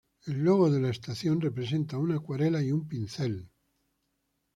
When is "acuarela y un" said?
2.15-2.87